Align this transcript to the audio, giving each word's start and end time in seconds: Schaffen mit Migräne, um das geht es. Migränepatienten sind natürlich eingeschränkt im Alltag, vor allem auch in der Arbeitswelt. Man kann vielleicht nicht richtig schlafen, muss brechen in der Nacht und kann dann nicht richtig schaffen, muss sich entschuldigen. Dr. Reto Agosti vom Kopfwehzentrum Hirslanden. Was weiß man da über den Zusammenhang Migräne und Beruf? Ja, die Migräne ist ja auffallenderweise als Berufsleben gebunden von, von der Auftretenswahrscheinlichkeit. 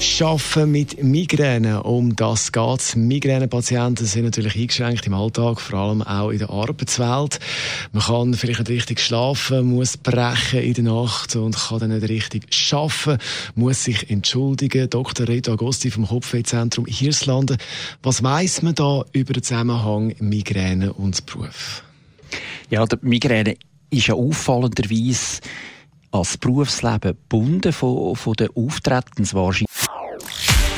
Schaffen 0.00 0.72
mit 0.72 1.02
Migräne, 1.02 1.82
um 1.82 2.16
das 2.16 2.52
geht 2.52 2.80
es. 2.80 2.96
Migränepatienten 2.96 4.06
sind 4.06 4.24
natürlich 4.24 4.56
eingeschränkt 4.56 5.06
im 5.06 5.12
Alltag, 5.12 5.60
vor 5.60 5.78
allem 5.78 6.00
auch 6.00 6.30
in 6.30 6.38
der 6.38 6.48
Arbeitswelt. 6.48 7.38
Man 7.92 8.02
kann 8.02 8.32
vielleicht 8.32 8.60
nicht 8.60 8.70
richtig 8.70 9.00
schlafen, 9.00 9.66
muss 9.66 9.98
brechen 9.98 10.60
in 10.60 10.72
der 10.72 10.84
Nacht 10.84 11.36
und 11.36 11.54
kann 11.54 11.80
dann 11.80 11.90
nicht 11.90 12.08
richtig 12.08 12.54
schaffen, 12.54 13.18
muss 13.54 13.84
sich 13.84 14.08
entschuldigen. 14.08 14.88
Dr. 14.88 15.28
Reto 15.28 15.52
Agosti 15.52 15.90
vom 15.90 16.06
Kopfwehzentrum 16.06 16.86
Hirslanden. 16.86 17.58
Was 18.02 18.22
weiß 18.22 18.62
man 18.62 18.74
da 18.74 19.04
über 19.12 19.34
den 19.34 19.42
Zusammenhang 19.42 20.14
Migräne 20.18 20.94
und 20.94 21.26
Beruf? 21.26 21.84
Ja, 22.70 22.86
die 22.86 22.96
Migräne 23.02 23.56
ist 23.90 24.06
ja 24.06 24.14
auffallenderweise 24.14 25.40
als 26.10 26.38
Berufsleben 26.38 27.12
gebunden 27.12 27.72
von, 27.72 28.16
von 28.16 28.34
der 28.34 28.48
Auftretenswahrscheinlichkeit. 28.54 29.79